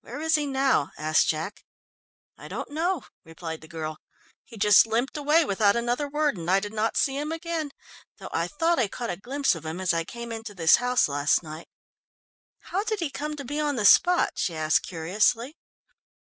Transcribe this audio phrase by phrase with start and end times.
[0.00, 1.64] "Where is he now?" asked Jack.
[2.36, 3.98] "I don't know," replied the girl.
[4.42, 7.70] "He just limped away without another word and I did not see him again,
[8.18, 11.06] though I thought I caught a glimpse of him as I came into this house
[11.06, 11.68] last night.
[12.58, 15.56] How did he come to be on the spot?" she asked curiously.